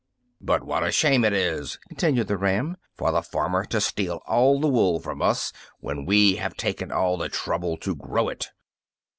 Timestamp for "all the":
4.25-4.67, 6.91-7.29